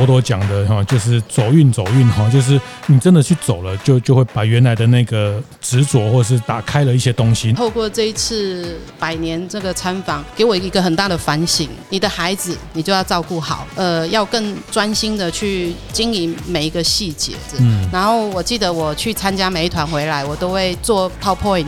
[0.00, 7.52] 多多讲的哈，就是走运走运哈，就是你真的去走了，就就会把原来的那个执着，或是打开了一些东西。
[7.52, 17.34] 透过这一次百年这个参访，给我一个很大的反省：你的孩子，你就要照顾好，呃，要更专心的去经营每一个细节。
[17.58, 17.86] 嗯。
[17.92, 21.66] 然后我记得我去参加每一团回来，我都会做 PowerPoint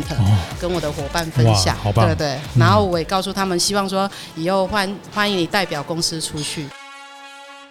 [0.59, 1.77] 跟我的伙伴分享。
[1.77, 2.07] 好棒。
[2.07, 2.39] 对对。
[2.59, 6.67] 然后我也告诉他们，希望说以后欢欢迎你代表公司出去。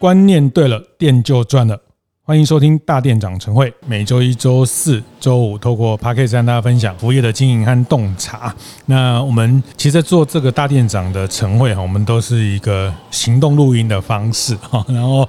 [0.02, 1.80] 观念对了，店就赚了。
[2.24, 8.56] 欢迎收听大店长晨会，每周一、周四、周五，透过 Podcast 跟大家分享服务业的经营和洞察。
[8.86, 15.28] 那我们其实做这个大店长的晨会哈，我们都是一个行动录音的方式哈， 然后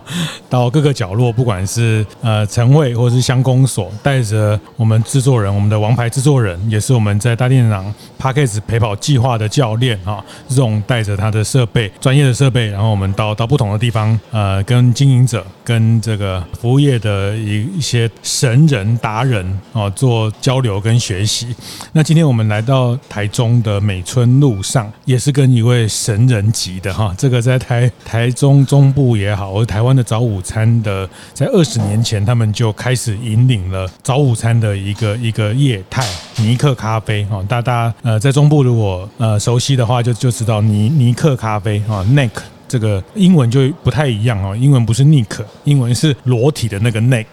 [0.50, 16.92] 到各个角落，不管是呃晨会或者是乡公所，带着我们制作人，我们的王牌制作人，也是我们在大店长 Podcast 陪跑计划的教练哈，这种带着他的设备，专业的设备，然后我们到到不同的地方，呃，跟经营者，跟这个服务业。
[17.02, 21.48] 的一一些神人达人啊，做交流跟学习。
[21.92, 37.42] 那今天我们来到台中的美村路上，也是跟一位神人级的哈，这个在台台中中部也好，或台湾的早午餐的，在二十年前他们就开始引领了早午餐的一个一个业态，尼克咖啡哈。
[37.48, 42.30] 大家呃在中部如果呃熟悉的话，就就知道尼尼克咖啡哈，Nick。
[42.72, 47.26] 这个英文就不太一样哦，英文不是 Nick，英文是裸体的那个 Nick，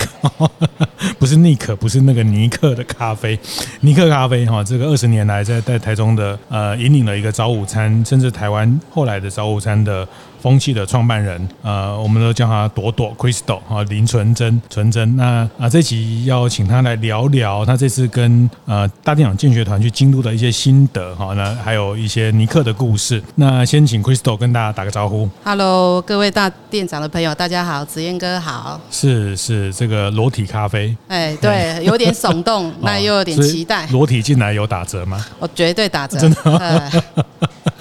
[1.18, 3.40] 不是 Nick，不是那个尼克的咖啡，
[3.80, 10.06] 尼克咖啡哈，这个二十年来在在台中的呃引领了一个早午餐，甚至台湾后来的早午餐的。
[10.42, 15.16] 风气的创办人，呃，我们都叫他朵朵 Crystal 哈，林纯真纯真。
[15.16, 23.22] 那啊，这期要请他来聊聊他这次跟呃大店长建学团去京都的一些心得哈，那还有一些尼克的故事。
[23.36, 25.30] 那先请 Crystal 跟大家打个招呼。
[25.44, 28.80] Hello，各位大店长的朋友，大家好，子燕哥好。
[28.90, 30.96] 是是，这个裸体咖啡。
[31.08, 33.86] 哎，对，有点耸动， 那又有点期待。
[33.88, 35.26] 裸体进来有打折吗？
[35.40, 36.92] 我绝对打折，真的。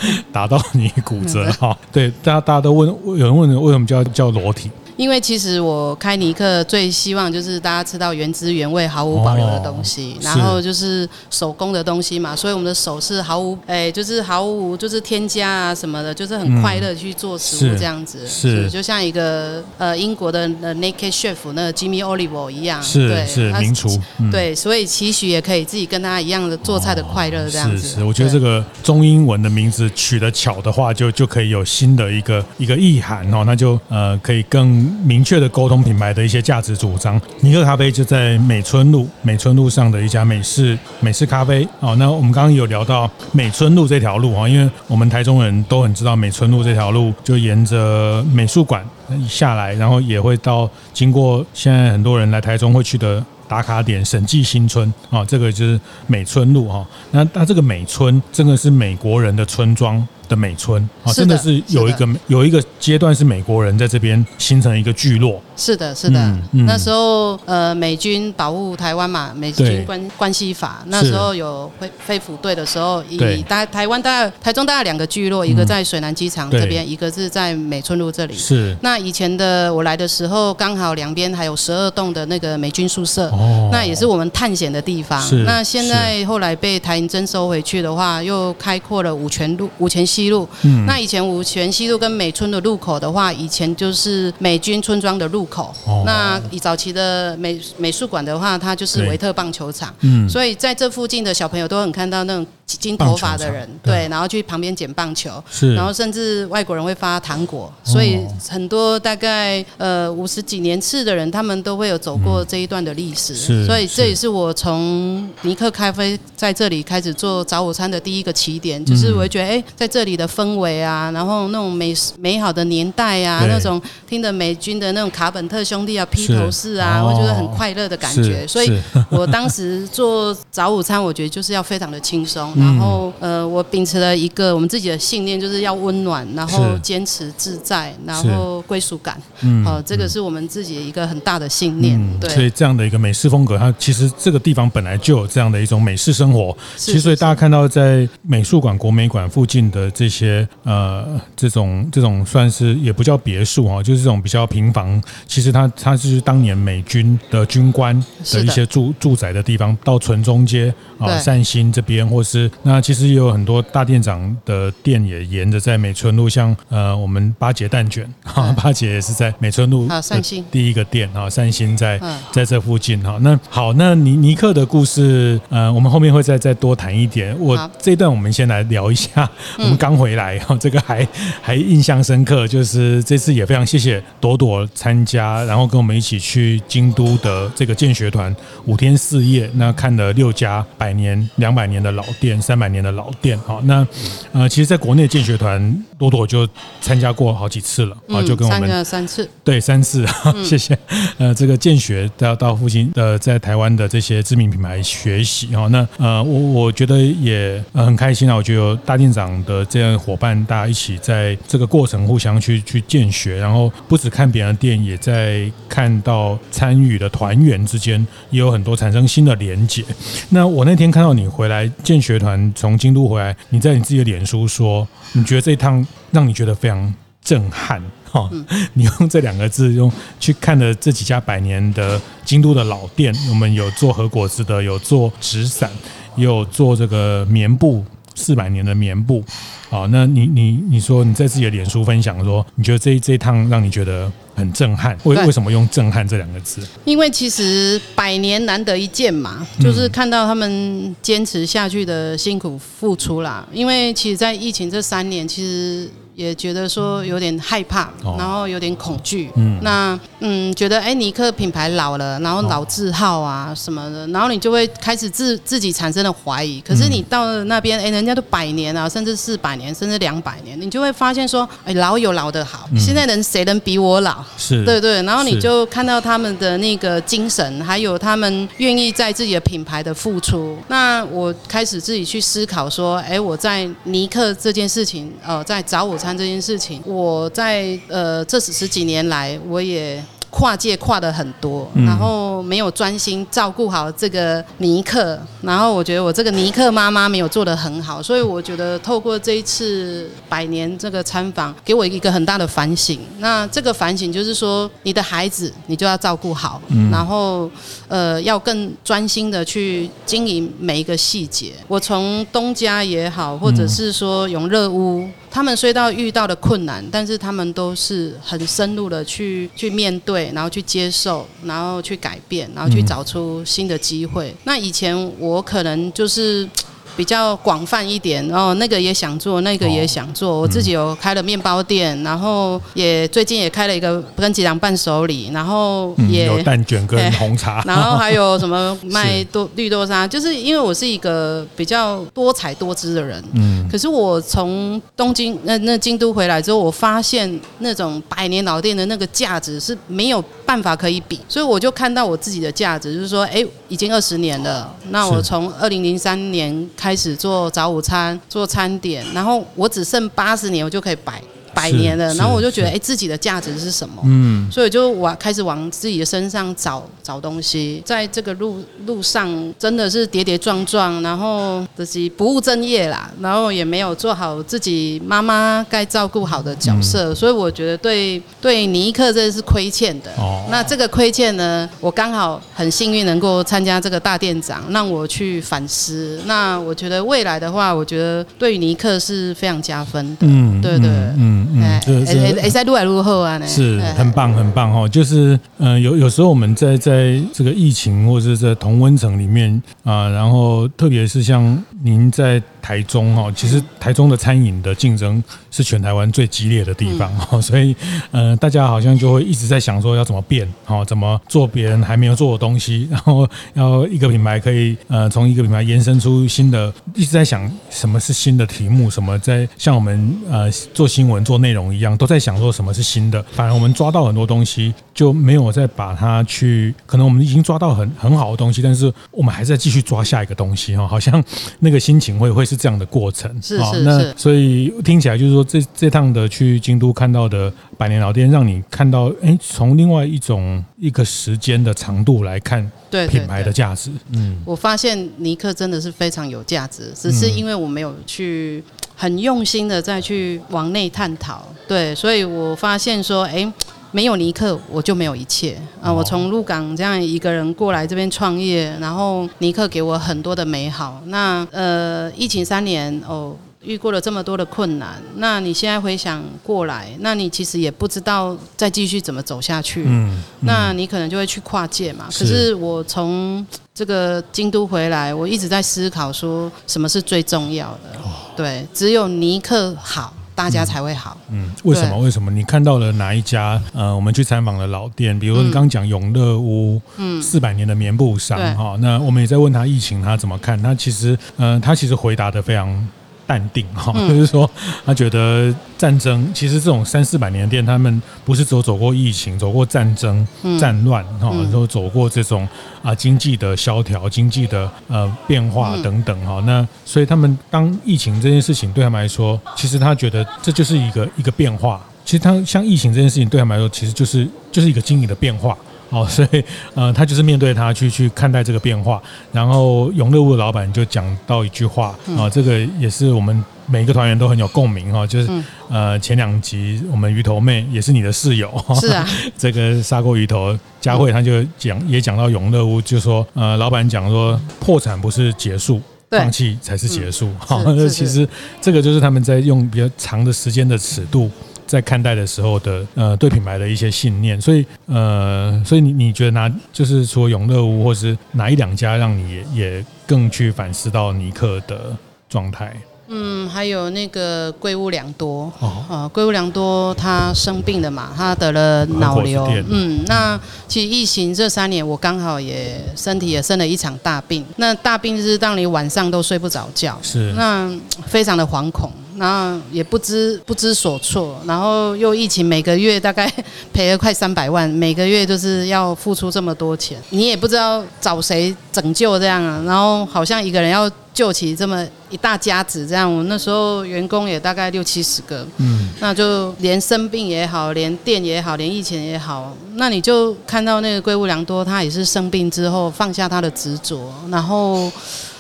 [0.32, 4.71] 打到你骨折哈，对，大家大家都问，有人问为什么叫叫裸体？
[4.98, 23.88] 因为其实我开尼克最希望就是大家吃到原汁原味、毫无保留的东西，然后就是手工的东西嘛，所以我们的手是毫无哎，就是毫无就是添加啊什么的，就是很快乐去做食物这样子，是就像一个呃英国的呃 Naked Chef 那个 Jimmy Oliver 一样，是对是名厨，
[24.32, 27.88] 对，所以期许也可以自己跟他一样的做菜的快乐这样子。
[27.88, 34.88] 是是，我觉得这个中英文的名字取得巧的话，就就可以有新的一个一个意涵哦，那就呃可以更。
[35.04, 37.21] 明确的沟通品牌的一些价值主张。
[37.41, 41.66] 尼克咖啡就在美村路，美村路上的一家美式美式咖啡。
[41.81, 48.84] 哦，那我们刚刚有聊到美村路这条路啊，因为我们台中人都很知道美村路这条路，就沿着美术馆
[49.28, 56.87] 下来，然后也会到经过现在很多人来台中会去的打卡点审计新村啊，这个就是美村路哈。
[57.10, 60.06] 那那这个美村真的是美国人的村庄。
[60.28, 65.41] 的美村啊，真的是有一个有一个阶段是美国人在这边形成一个聚落。
[65.56, 66.21] 是的，是的。
[66.21, 70.84] 嗯嗯、那时候呃，美军保护台湾嘛，美军关关系法。
[70.87, 78.34] 那时候有飞飞虎队的时候，以大台湾大概台中大概两个聚落，一个在水南机场这边，一个是在美村路这里。
[78.34, 78.77] 是。
[78.83, 83.28] 那以前的我来的时候，刚好两边还有十二栋的那个美军宿舍。
[83.31, 83.69] 哦。
[83.72, 85.21] 那也是我们探险的地方。
[85.21, 85.43] 是。
[85.45, 90.18] 那现在后来被台银征收回去的话，又开阔了五泉路、五泉西。
[90.19, 95.73] 西路，嗯，那以前五泉西路跟美村的路口的话，以前就是美军村庄的路口。
[95.87, 99.95] 哦，那以早期的美美术馆的话，它就是维特棒球场。
[100.01, 102.45] 嗯，所以在这附近的小朋友都很看到那种。
[102.78, 128.72] 金头发的人，对，然后去旁边捡棒球，是，然后甚至外国人会发糖果，所以很多大概呃五十几年次的人，他们都会有走过这一段的历史，是，所以这也是我从尼克咖啡在这里开始做早午餐的第一个起点，就是我会觉得哎，在这里的氛围啊，然后那种美美好的年代啊，那种听着美军的那种卡本特兄弟啊披头士啊，我觉得很快乐的感觉，所以
[129.10, 132.53] 我当时做早午餐，我觉得就是要非常的轻松。
[132.57, 139.21] 然后呃，我秉持了一个我们自己的信念，就是要温暖，然后坚持自在，然后归属感。
[139.41, 141.99] 嗯，好，这个是我们自己的一个很大的信念。
[142.21, 146.57] 对，所以这样的一个美式风格，它其实这个地方本来就有这样的一种美式生活。
[146.77, 155.03] 其实，所以大家看到在美术馆、国美馆附近的这些呃，这种这种算是也不叫别墅哈，就是这种比较平房。
[155.27, 157.98] 其实它它就是当年美军的军官
[158.33, 173.18] 的一些住住宅的地方，到纯中街啊、善心这边，或是那其实也有很多大店长的店也沿着在美村路，像呃我们八节蛋卷哈， 八节也是在美村路善心第一个店啊，善心在在这附近哈。
[173.22, 177.36] 那好，那尼尼克的故事呃，我们后面会再再多谈一点。
[177.41, 179.28] 我这一段我们先来聊一下，
[179.59, 181.07] 我们刚回来哈， 这个还
[181.43, 188.35] 还印象深刻，就是这次也非常谢谢朵朵参加，然后跟我们一起去京都的这个建学团
[188.67, 193.39] 五天四夜，那看了六家百年、两百年的老店，三百年的老店。
[193.47, 193.87] 好，那
[194.33, 196.49] 呃，其实在国内建学团，朵朵就
[196.81, 200.07] 参加过好几次了啊，就跟我们三次，对，三次，
[200.45, 200.79] 谢谢。
[201.19, 219.84] 呃，这个建学要到附近的，在台湾的这些知名品牌学习哈，那呃，我我觉得也很开心啊，我觉得大店长的这样伙伴，大家一起在这个过程互相去去见学，然后不只看别人的店，也在看到参与的团员之间也有很多产生新的连结。
[220.30, 228.30] 那我那天看到你回来见学团从京都回来，你在你自己的脸书说，你觉得这一趟让你觉得非常震撼哈？
[228.72, 235.71] 你用这两个字用去看了这几家百年的京都的老店，我们有做和果子的，有做纸伞，
[236.16, 237.84] 也有做这个棉布。
[238.18, 239.24] 四百年的棉布，
[239.70, 244.98] 好，那你你你说你在自己的脸书分享说，你觉得这这一趟让你觉得很震撼？
[245.04, 246.66] 为为什么用震撼这两个字？
[246.84, 253.47] 因为其实百年难得一见嘛，就是看到他们坚持下去的辛苦付出啦。
[253.53, 255.88] 因为其实，在疫情这三年，其实。
[256.18, 259.30] 也觉得说有点害怕，然后有点恐惧。
[259.37, 266.61] 嗯，那嗯，觉得哎，尼克品牌老了，然后老字号啊什么的，然后你就会开始自自己产生了怀疑。
[266.61, 272.68] 可是你到了那边，哎，人家都百年啊，甚至四百年，甚至两百年，你就会发现说，哎，老有老的好。
[272.76, 274.16] 现在人谁能比我老？
[274.37, 275.00] 是，对对。
[275.04, 280.59] 然后你就看到他们的那个精神，还有他们愿意在自己的品牌的付出。
[280.66, 286.19] 那我开始自己去思考说，哎，我在尼克这件事情，呃，在早午餐。
[286.19, 290.02] 这件事情，我在呃这十十几年来，我也。
[290.31, 303.00] 跨界跨的很多，然后没有专心照顾好这个尼克，然后我觉得我这个尼克妈妈没有做得很好，所以我觉得透过这一次百年这个参访，给我一个很大的反省。
[303.21, 306.61] 那这个反省就是说，你的孩子你就要照顾好，
[306.93, 307.50] 然后
[307.88, 311.54] 呃要更专心的去经营每一个细节。
[311.66, 320.33] 我从东家也好，或者是说永乐屋，他们虽到遇到的困难，但是他们都是很深入的去去面对。
[320.35, 324.35] 然后去接受，然后去改变，然后去找出新的机会。
[324.43, 326.49] 那以前我可能就是。
[326.99, 330.33] 比较广泛一点，然后那个也想做，那个也想做。
[330.33, 343.23] 哦、我自己有开了面包店，然后也最近也开了一个跟吉良伴手礼，然后也、嗯、有蛋卷跟红茶， 然后还有什么卖 多绿豆沙，就是因为我是一个比较多彩多姿的人。
[343.35, 343.68] 嗯。
[343.71, 354.75] 可是我从东京那那京都回来之后，我发现那种百年老店的那个价值是没有办法可以比，所以我就看到我自己的价值，就是说，哎，已经二十年了。
[354.90, 356.99] 那我从二零零三年开。
[356.99, 361.23] 始做早午餐，做餐点，然后我只剩八十年，我就可以摆。
[361.59, 364.00] 百年了，然后我就觉得，哎，自己的价值是什么？
[364.05, 369.28] 嗯，所以就往开始往自己的身上找找东西，在这个路路上
[369.59, 380.12] 真的是跌跌撞撞，然后自己不务正业啦，然后也没有做好自己妈妈该照顾好的角色，所以我觉得对对尼克这是亏欠的。
[380.16, 386.21] 哦，那这个亏欠呢，我刚好很幸运能够参加这个大店长，让我去反思。
[386.26, 390.18] 那我觉得未来的话，我觉得对尼克是非常加分的。
[390.21, 391.18] 嗯，对对，嗯。
[391.28, 391.48] 嗯，
[391.85, 394.87] 是是，哎，在路来路后啊，是很棒，很棒哈。
[394.88, 402.43] 就是，嗯，有有时候我们在在这个疫情或者是在同温层里面啊，然后特别是像您在。
[402.60, 407.74] 台中哈，其实台中的餐饮的竞争是全台湾最激烈的地方哈，所以
[408.10, 423.22] 呃，大家好像就会一直在想说要怎么变哈，怎么做别人还没有做的东西， 然后要一个品牌可以呃从一个品牌延伸出新的，一直在想什么是新的题目，什么在像我们呃做新闻做内容一样，都在想说什么是新的。
[423.32, 431.22] 反而我们抓到很多东西，就没有再把它去，可能我们已经抓到很很好的东西，但是我们还是在继续抓下一个东西哈，好像
[431.60, 432.48] 那个心情会会。
[432.49, 433.31] 是这样的过程。
[433.43, 433.83] 是是是。
[433.83, 443.90] 那所以听起来就是说，这这趟的去京都看到的百年老店，让你看到，哎，从另外一种一个时间的长度来看，对品牌的价值。
[444.12, 448.64] 嗯，我发现尼克真的是非常有价值，只是因为我没有去
[448.97, 451.47] 很用心的再去往内探讨。
[451.67, 453.52] 对，所以我发现说，哎。
[453.90, 455.92] 没有尼克，我就没有一切啊！
[455.92, 461.00] 我从鹿港这样一个人过来这边创业，然后尼克给我很多的美好。
[461.07, 465.02] 那呃，疫情三年哦，遇过了这么多的困难。
[465.16, 469.85] 那你现在回想过来，那你其实也不知道再继续怎么走下去。
[469.87, 472.07] 嗯，嗯，那你可能就会去跨界嘛。
[472.09, 477.99] 可是我从这个京都回来，我一直在思考说，什么是最重要的？
[478.37, 480.12] 对，只有尼克好。
[480.38, 481.16] 大家才会好。
[481.30, 481.99] 嗯，为什么？
[481.99, 482.30] 为什么？
[482.30, 483.61] 你看到了哪一家？
[483.73, 488.76] 呃，我们去采访的老店，比如说你刚刚讲永乐屋，嗯，四百年的棉布商哈。
[488.80, 490.57] 那我们也在问他疫情他怎么看？
[490.62, 492.88] 他其实，呃，他其实回答的非常。
[493.28, 494.50] 淡定哈，就是说，
[494.87, 500.26] 他觉得战争其实这种三四百年的店，他们不是只有走过疫情，走过战争、
[500.58, 502.49] 战乱哈，都走过这种
[502.82, 506.42] 啊经济的萧条、经济的呃变化等等哈。
[506.47, 511.78] 那所以他们当疫情这件事情对他们来说，其实他觉得这就是一个一个变化。
[512.06, 515.54] 其实他像疫情这件事情对他们来说，其实就是就是一个经营的变化。
[515.90, 519.02] 哦，所以呃，他就是面对他去去看待这个变化。
[519.33, 525.30] 然后永乐屋的老板就讲到一句话啊，这个也是我们每一个团员都很有共鸣哈，就是
[525.68, 529.07] 呃前两集我们鱼头妹也是你的室友，是啊，
[529.38, 535.80] 这个砂锅鱼头佳慧他就讲也讲到永乐屋，就说呃老板讲说破产不是结束，
[536.11, 537.30] 放弃才是结束。
[537.38, 538.28] 好， 那其实
[538.61, 541.30] 这个就是他们在用比较长的时间的尺度。
[541.68, 551.94] 在看待的时候的呃，对品牌的一些信念，所以呃，所以你你觉得哪就是说永乐屋或是哪一两家让你也，也更去反思到尼克的
[552.28, 552.75] 状态？
[553.10, 555.50] 嗯，还有那个龟屋良多。
[555.60, 559.46] 哦，啊，龟屋良多他生病了嘛，他得了脑瘤。
[559.68, 567.32] 嗯，那其实疫情这三年，我刚好也身体也生了一场大病，那大病就是让你晚上都睡不着觉，是。
[567.34, 567.70] 那
[568.06, 568.90] 非常的惶恐。
[569.18, 573.30] 然后也不知不知所措，然后又疫情，每个月大概
[573.72, 594.90] 赔了快三百万，每个月就是要付出这么多钱，你也不知道找谁拯救这样啊，然后好像一个人要救起这么一大家子这样，我那时候员工也大概六七十个，嗯，那就连生病也好，连店也好，连疫情也好，那你就看到那个龟屋良多，他也是生病之后放下他的执着，然后。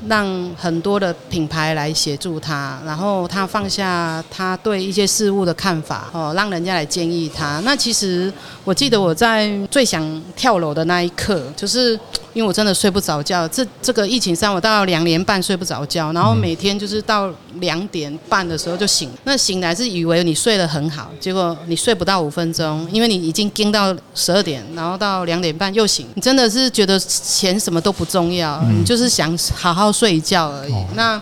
[0.06, 0.26] 让
[0.56, 7.60] 很多的品牌来协助他，然后他放下他对一些事物的看法，哦，让人家来建议他。
[7.64, 8.32] 那其实
[8.64, 11.98] 我记得我在最想跳楼的那一刻，就是
[12.38, 13.48] 因为我真的睡不着觉。
[13.48, 19.10] 这这个疫情上，我到两年半睡不着觉，然后每天就是到两点半的时候就醒。
[19.24, 26.06] 那醒来是以为你睡得很好，结果你睡不到五分钟，因为你已经盯到十二点，然后到两点半又醒。
[26.14, 29.88] 你真的是觉得钱什么都不重要，你就是想好好。
[29.88, 31.20] 睡一觉而已，哦、那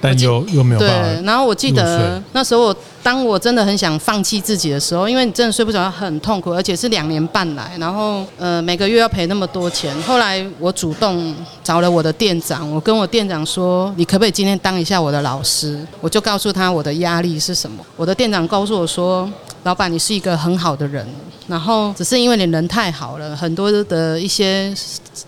[0.00, 1.14] 但又又没有办法。
[1.14, 9.94] 对，然后我记得那时候我，当我真的很想放弃自己的时候，因为你真的睡不着，很痛苦，而且是两年半来，然后呃每个月要赔那么多钱。
[10.02, 17.84] 后来我主动找了我的店长，我跟我店长说：“你可不可以今天当一下我的老师？”我就告诉他我的压力是什么。
[17.96, 19.30] 我的店长告诉我说
[19.64, 21.06] ：“老板，你是一个很好的人，
[21.46, 24.74] 然后只是因为你人太好了，很多的一些。”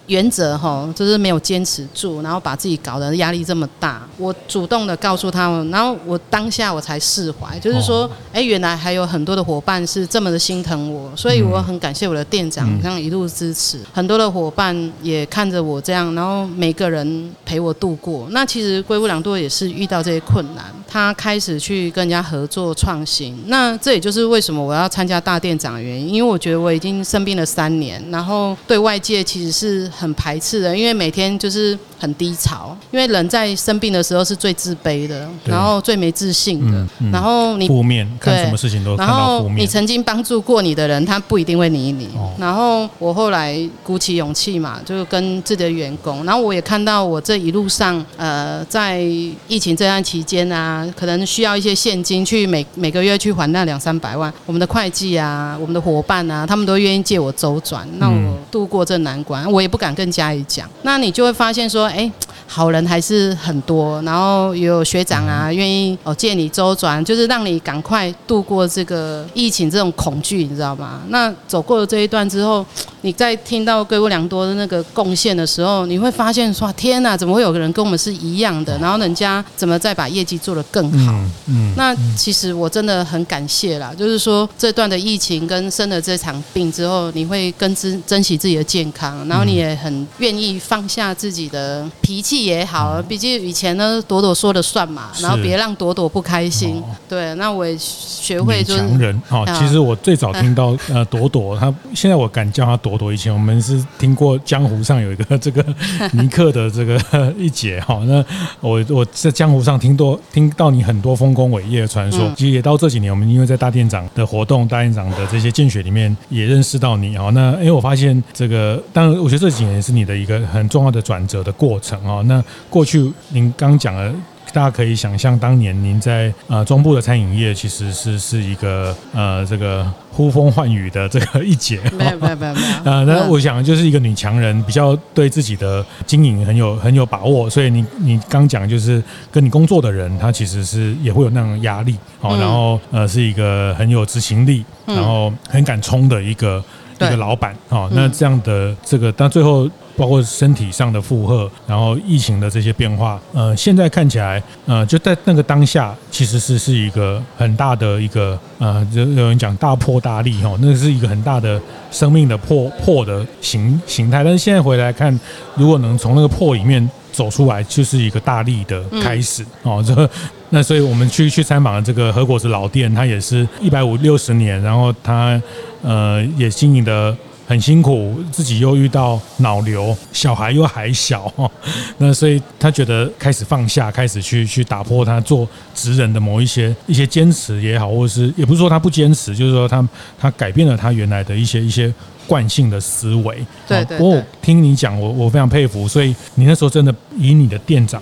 [0.06, 4.08] 原则哈，就是没有坚持住，然后把自己搞得压力这么大。
[4.16, 13.78] 我主动的告诉他们，然后我当下我才释怀，就是说，哎，原来还有很多的伙伴是这么的心疼我，所以我很感谢我的店长这样一路支持。
[13.92, 18.26] 很多的伙伴也看着我这样，然后每个人陪我度过。
[18.30, 23.38] 那其实龟屋良多也是遇到这些困难，他开始去跟人家合作创新。
[23.46, 29.88] 那这也就是为什么我要参加大店长的原因，因为我觉得我已经生病了三年，然后对外界其实是。
[30.00, 39.58] 很排斥的，因为每天就是很低潮，因为人在生病的时候是最自卑的，然后最没自信的，然后你负面看什么事情都看到负面。
[39.58, 42.08] 你曾经帮助过你的人，他不一定会理你。
[42.38, 62.10] 然后我后来鼓起勇气嘛，就跟自己的员工，然后我也看到我这一路上，呃，在疫情这段期间啊，可能需要一些现金去每每个月去还那两三百万，我们的会计啊，我们的伙伴啊，他们都愿意借我周转，让我度过这难关，我也不敢跟家里讲，那你就会发现说，哎，
[62.46, 71.00] 好人还是很多，然后有学长啊愿意哦借你周转，就是让你赶快度过这个疫情这种恐惧，你知道吗？
[71.08, 72.64] 那走过了这一段之后。
[73.02, 78.76] 你在听到龟波良多的那个贡献的时候，你会发现说：天哪，怎么会有个人跟我们是一样的？
[78.78, 81.12] 然后人家怎么再把业绩做得更好？
[81.12, 83.92] 嗯，嗯，那其实我真的很感谢啦。
[83.96, 93.02] 就是说，这段的疫情跟生了这场病之后，你会更珍珍惜自己的健康，然后你也很愿意放下自己的脾气也好。
[93.02, 96.82] 毕竟以前呢，朵朵说了算嘛，然后别让朵朵不开心。
[97.08, 99.22] 对，那我也学会就是强人。
[99.28, 103.12] 好，其实我最早 听到呃朵朵，她现在我敢叫她朵朵。
[103.12, 105.64] 以前我们是听过江湖上有一个 这个
[106.12, 107.00] 尼克的这个
[107.36, 108.24] 一姐哈，那
[108.60, 112.30] 我我在江湖上听多听到你很多丰功伟业的传说。
[112.36, 117.30] 其实也到这几年，我们因为在大店长的活动、大店长的这些见学里面也认识到你哈。
[117.30, 122.22] 那因为我发现这个，当然我觉得这几年是你的一个很重要的转折的过程啊。
[122.22, 124.12] 那过去您刚讲了。
[124.52, 131.80] 大家可以想象，当年您在呃中部的餐饮业，其实是是一个呃这个呼风唤雨的这个一姐。
[131.92, 132.66] 没有没有没有没有。
[132.84, 146.62] 呃，那我想就是一个女强人，比较对自己的经营很有很有把握，所以你你刚讲就是跟你工作的人，他其实是也会有那种压力，好，然后呃是一个很有执行力，然后很敢冲的一个
[146.96, 149.70] 一个老板，好，那这样的这个，但最后。
[150.00, 164.24] 包括身体上的负荷，然后疫情的这些变化，呃，现在看起来，呃，就在那个当下，其实是是一个很大的一个，呃，有有人讲大破大立哈，那是一个很大的生命的破破的形形态。
[164.24, 165.20] 但是现在回来看，
[165.54, 169.84] 如果能从那个破里面走出来，就是一个大立的开始哦。
[169.86, 170.10] 这
[170.48, 175.38] 那所以我们去去参访的这个和果子老店，它也是一百五六十年，然后它
[175.82, 177.14] 呃也经营的。
[177.50, 181.32] 很辛苦，自己又遇到脑瘤，小孩又还小，
[181.98, 189.84] 那所以他觉得开始放下，开始去去打破他做职人的某一些一些坚持也好，或者是也不是说他不坚持，就是说他
[190.16, 191.92] 他改变了他原来的一些一些
[192.28, 193.44] 惯性的思维。
[193.66, 193.98] 对，对对。
[193.98, 198.00] 不过我听你讲，我我非常佩服，所以你那时候真的以你的店长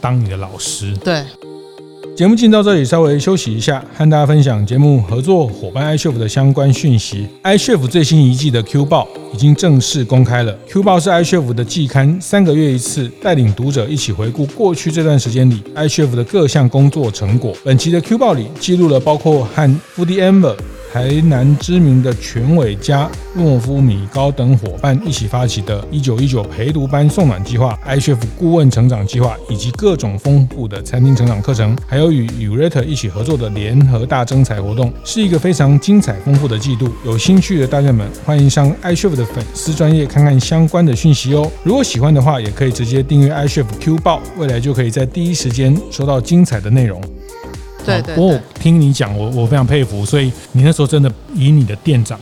[0.00, 0.96] 当你的老师。
[0.98, 1.24] 对。
[2.16, 7.26] 节目进到这里，稍微休息一下，和大家分享节目合作伙伴 iCHEF 的相关讯息。
[7.42, 10.56] iCHEF 最新一季的 Q 报已经正式公开了。
[10.68, 17.52] Q 报是 iCHEF 的季刊，三个月一次，带领读者一起回顾过去这段时间里 iCHEF 的各项工作成果。
[17.64, 20.54] 本期的 Q 报里记录了包括和 Foodie Amber
[20.94, 36.88] 台南知名的全伟家、诺夫米高等伙伴一起发起的“一九一九陪读班送暖计划 ”iCHEF 顾问成长计划，以及各种丰富的餐厅成长课程，还有与 Urate 一起合作的联合大征才活动，是一个非常精彩丰富的季度。
[37.04, 41.50] 有兴趣的大家们，欢迎上 iCHEF 的粉丝专业看看相关的讯息哦。
[41.64, 47.02] 如果喜欢的话，也可以直接订阅 iCHEF Q 报，未来就可以在第一时间收到精彩的内容。
[47.84, 52.18] 对对，對，不过我听你讲，我我非常佩服，所以你那时候真的以你的店长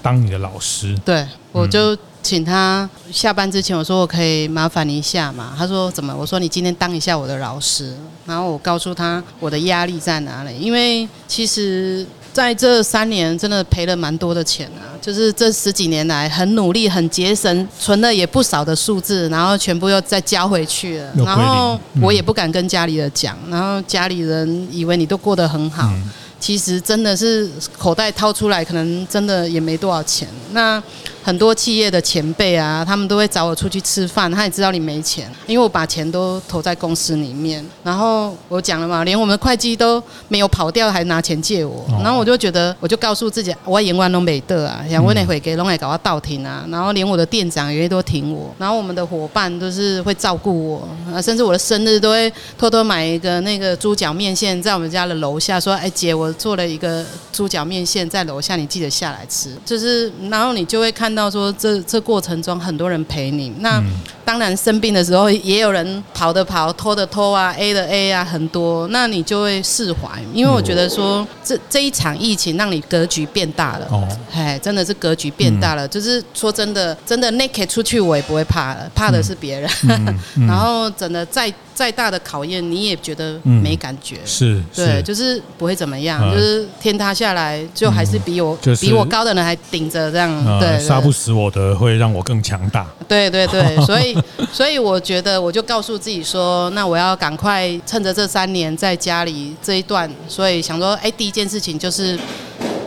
[0.00, 0.96] 当你的老师。
[1.04, 5.54] 对，我就请他下班之前，我说我可以麻烦你一下嘛。
[5.56, 6.14] 他说怎么？
[6.16, 7.96] 我说你今天当一下我的老师，
[8.26, 12.06] 然后我告诉他我的压力在哪里，因为其实。
[12.32, 14.96] 在这三年，真的赔了蛮多的钱啊！
[15.00, 21.12] 就是这十几年来，很努力、很节省，存了也不少的数字，然后全部又再交回去了。
[21.24, 25.92] 然后我也不敢跟家里人讲，然后家里人以为你都过得很好，
[26.40, 30.26] 其实真的是口袋掏出来，可能真的也没多少钱。
[30.52, 30.82] 那。
[31.22, 37.64] 很多企业的前辈啊，他们都会找我出去吃饭，他也知道你没钱，因为我把钱都投在公司里面。
[37.84, 41.86] 然后我讲了嘛，连我们会计都没有跑掉，还拿钱借我。
[42.02, 46.66] 然后我就觉得，我就告诉自己，我永远都没得啊，想问你会给拢来搞到倒停啊。
[46.68, 59.56] 然后连我的店长也都挺我，然后我们的伙伴都是会照顾我啊，甚至我的生日都会偷偷买一个那个猪脚面线，在我们家的楼下说，哎姐，我做了一个猪脚面线在楼下，你记得下来吃。
[59.64, 61.11] 就是然后你就会看。
[61.14, 63.82] 到说这这过程中很多人陪你，那
[64.24, 79.70] 当然生病的时候也有人跑的跑，拖的拖啊，A 的 A 啊，很多，那你就会释怀，因为我觉得说这这一场疫情让你格局变大了，哦，哎，真的是格局变大了，就是说真的，真的 naked 出去我也不会怕了，怕的是别人，
[80.46, 81.52] 然后真的在。
[81.74, 85.02] 再大的考验，你也觉得没感觉，嗯、是，对，是。
[85.02, 94.16] 就是不会怎么样，呃、就是天塌下来，就还是比我、嗯就是、比我高的人还顶着这样，呃、对，杀不死我的会让我更强大，对对对， 所以
[94.52, 102.18] 所以我觉得我就告诉自己说，那我要赶快趁着这三年在家里这一段，所以想说，哎，第一件事情就是。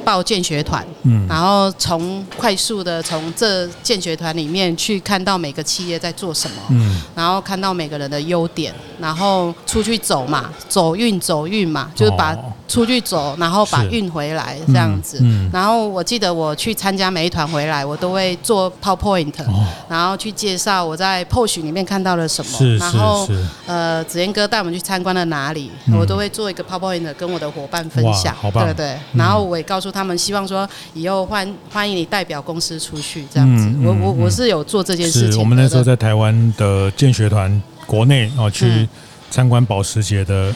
[0.05, 12.37] 报建学团，嗯，然后从快速的从这建学团里面去看到每个企业在做什么，嗯，然后看到每个人的优点，然后出去走嘛，走运走运嘛，就是把
[12.67, 15.19] 出去走，然后把运回来这样子。
[15.21, 22.57] 嗯嗯、然后我记得我去参加每一团回来，我都会做 PowerPoint，、哦、然后去介绍我在 Porsche 里面看到了什么。
[22.57, 23.27] 是然后
[23.67, 28.35] 呃，子燕哥带我们去参观了哪里，嗯、我都会做一个 PowerPoint 跟我的伙伴分享。
[28.51, 28.97] 对对。
[29.13, 33.65] 然后我也告诉他们，希望说以后欢欢迎你代表公司出去这样子。
[33.65, 35.31] 嗯、我我我是有做这件事情。
[35.33, 38.87] 是我们那时候在台湾的建学团国内哦去
[39.29, 40.53] 参观保时捷的。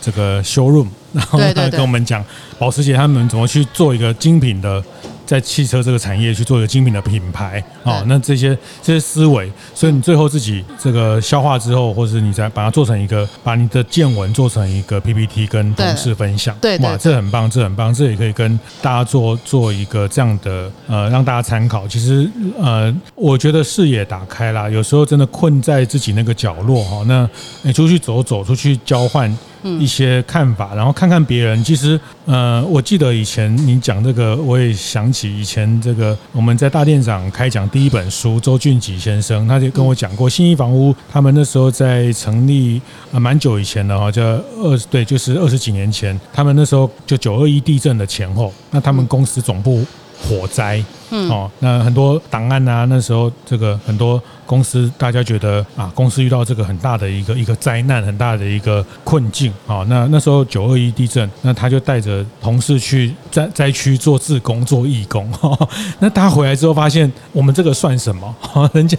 [0.00, 2.24] 这个 showroom， 然后他跟我们讲
[2.58, 4.82] 保时捷他们怎么去做一个精品的。
[5.28, 21.86] 在汽车这个产业去做一个精品的品牌啊，那这些这些思维，所以你最后自己这个消化之后，或者是你再把它做成一个，把你的见闻做成一个 PPT 跟同事分享，对，哇，这很棒，这很棒，这也可以跟大家做做一个这样的呃，让大家参考。
[21.86, 22.26] 其实
[22.58, 27.28] 呃，我觉得视野打开啦，有时候真的困在自己那个角落哈，那
[27.60, 29.30] 你出去走走，出去交换
[29.62, 31.62] 一些看法，然后看看别人。
[31.64, 35.28] 其实呃，我记得以前你讲这个，我也想起。
[35.38, 42.80] 以前这个我们在大店长开讲第一本书，周俊吉先生他就跟我讲过，信义房屋他们那时候在成立
[43.12, 44.22] 啊，蛮久以前的哈，叫
[44.62, 49.84] 二十对，就是二十几年前，他们那时候就九二一地震的前后，那他们公司总部
[50.28, 54.22] 火灾，嗯，哦，那很多档案啊，那时候这个很多。
[54.48, 59.84] 公司大家觉得啊，公司遇到这个很大的一个一个灾难，很大的一个困境啊。
[59.88, 65.30] 那那时候九二一地震，那他就带着同事去灾灾区做志工、做义工。
[66.00, 68.34] 那他回来之后发现，我们这个算什么？
[68.72, 68.96] 人家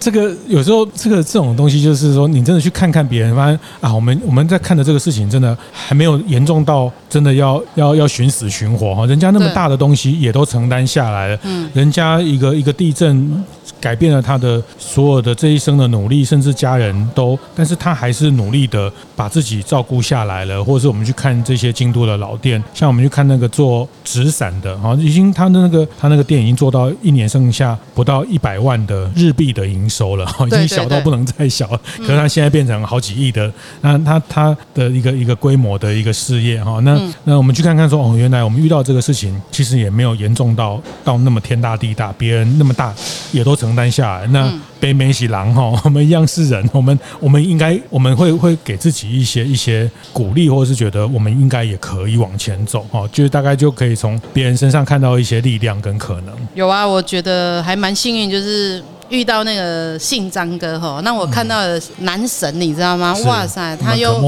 [0.00, 9.06] 这个有时候这个这种东西，就是说你真的去看看别人，发现啊，我们我们在看的这个事情，真的还没有严重到真的要要要寻死寻活哈。
[9.06, 13.44] 人家那么大的东西也都承担下来了，嗯，人家一个一个地震
[13.80, 14.62] 改变了他的。
[14.78, 20.62] 所有的这一生的努力，甚至家人都，但是他还是努力的把自己照顾下来了。
[20.62, 31.80] 或者是我们去看这些京都的老店，像我们去看那个做纸伞的，哈，已经他的那个他那个店已经做到一年剩下不到一百万的日币的营收了，已经小到不能再小了。
[31.98, 42.92] 可是他现在变成好几亿的，那他他的一个一个规模的一个事业，哈，那那我们去看看说，哦，原来我们遇到这个事情，其实也没有严重到到那么天大地大，别人那么大
[43.32, 44.52] 也都承担下来，那。
[44.82, 56.34] 北美喜狼哈， 我们一样是人，我们我们应该我们会会给自己一些一些鼓励，或者是觉得我们应该也可以往前走哈，就是大概就可以从别人身上看到一些力量跟可能。
[56.56, 63.14] 有啊，我觉得还蛮幸运，就是遇到那个姓张哥哈，那我看到了男神，你知道吗？
[63.26, 64.18] 哇塞，他又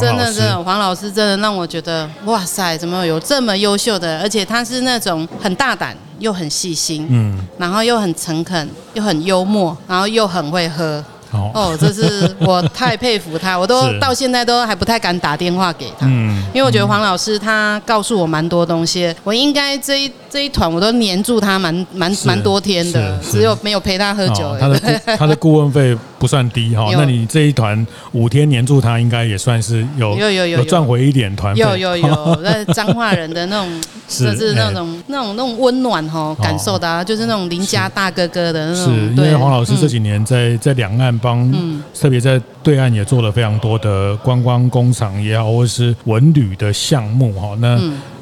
[0.00, 5.96] 真的是黄老师，真的让我觉得哇塞，怎么有这么优秀的，而且他是那种很大胆。
[6.20, 11.02] 又很细心，嗯，然后又很诚恳，又很幽默，然后又很会喝。
[11.32, 24.56] 哦，这是我太佩服他，我都 到现在都还不太敢打电话给他，嗯，因为我觉得黄老师他告诉我蛮多东西，我应该这一这一团我都黏住他蛮蛮蛮多天的，只有没有陪他喝酒。
[24.58, 24.78] 他的
[25.18, 31.60] 他的顾问费不算低哈，那你这一团五天黏住他，应该也算是有有有有赚回一点团费。
[31.60, 38.84] 有有有， 那彰化人的那种， 就是那种那种那种温暖哈，感受的，就是那种邻家大哥哥的那种。
[38.84, 41.10] 是，因为黄老师这几年在在两岸。
[41.20, 41.52] 帮，
[41.92, 47.54] 特别在对岸也做了非常多的观光工厂也好，或者是文旅的项目哈。
[47.60, 47.78] 那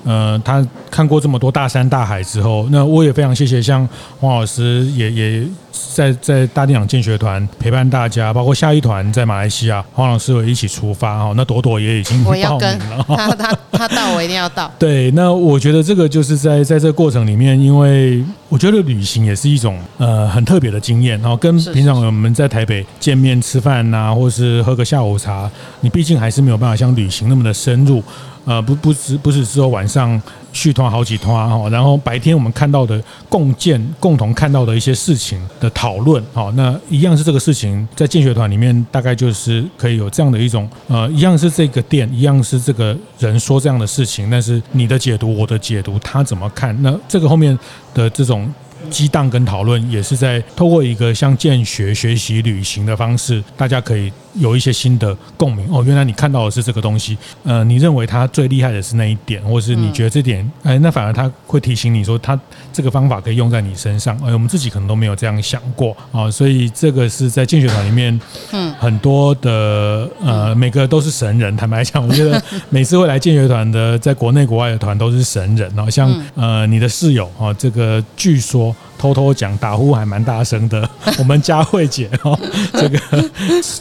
[0.08, 3.86] 呃，他看过这么多大山大海之后，那我也非常谢谢像
[4.18, 5.46] 黄老师也也
[5.94, 11.32] 在在大店长建学团陪伴大家，包括下一团在马来西亚，黄老师也一起出发哈。
[11.36, 14.72] 那朵朵也已经报名了， 他他他到我一定要到。
[14.78, 25.50] 对，那我觉得这个就是在在这个过程里面，因为我觉得旅行也是一种呃很特别的经验，然后跟平常我们在台北见面吃饭呐，或是喝个下午茶，
[25.82, 28.02] 你毕竟还是没有办法像旅行那么的深入。
[28.48, 30.20] 呃，不不是不是说晚上
[30.54, 46.74] 续团好几团哈，然后白天我们看到的共建共同看到的一些事情的讨论，哈，那一样是这个事情在建学团里面大概就是可以有这样的一种呃，一样是这个店，一样是这个人说这样的事情，但是你的解读，我的解读，他怎么看？
[46.82, 47.56] 那这个后面
[47.92, 48.50] 的这种。
[48.90, 55.66] 激荡跟讨论也是在透过一个像建学、学习、旅行的方式，大家可以有一些新的共鸣。
[55.70, 62.38] 哦，原来你看到的是这个东西，呃，你认为他最厉害的是那一点，或是你觉得这点，哎，那反而他会提醒你说，他
[62.72, 64.16] 这个方法可以用在你身上。
[64.18, 68.18] 哎，我们自己可能都没有这样想过啊，所以这个是在见学团里面，
[68.52, 71.56] 嗯，很多的呃，每个都是神人。
[71.56, 75.70] 坦白讲，我觉得 每次会来见学团的，在国内国外的团都是神人。
[75.74, 78.74] 然后像呃，你的室友啊，这个据说。
[78.98, 80.88] 偷偷讲，打呼还蛮大声的。
[81.18, 82.38] 我们佳慧姐哈，
[82.72, 83.30] 这个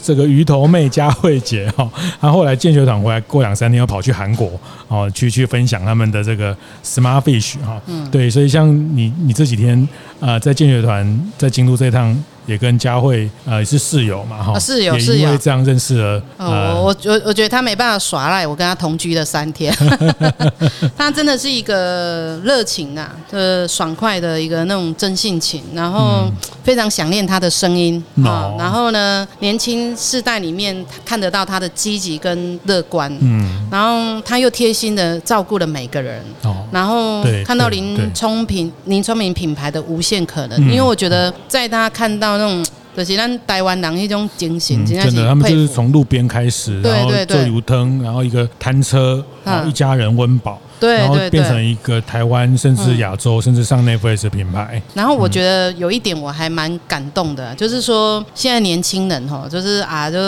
[0.02, 4.48] 这个鱼头妹佳慧姐哈，她后来建学团回来，过两三天又跑去韩国
[4.86, 7.80] 哦，去去分享他们的这个 Smart Fish 哈。
[7.86, 9.86] 嗯，对，所以像你你这几天
[10.20, 12.24] 呃在建学团在京都这一趟。
[12.48, 16.22] 也跟佳慧呃也是室友嘛哈，室友室友，因为这样认识了。
[16.38, 19.70] 哦，我我我觉得他没办法耍赖，我跟他同居了三天，
[20.96, 26.24] 他真的是一个热情啊，呃，爽快的一个那种真性情，然后
[26.64, 42.37] 非常想念他的声音啊，然后呢，年轻世代里面看得到他的积极跟乐观，嗯，然后他又贴心的照顾了每个人，哦，然后看到林聪品林聪明品牌的无限可能，因为我觉得在他看到。
[42.38, 42.64] 那种
[42.96, 50.60] 就是咱台湾人一种精神，真的，他们就是从路边开始，然后做油灯，然后一个摊车，然后一家人温饱。
[50.80, 54.80] 对，然后变成一个台湾，甚至亚洲，甚至上 Netflix 的品牌。
[54.94, 60.18] 然后我觉得有一点我还蛮感动的，就是说现在年轻人哈，就是啊，就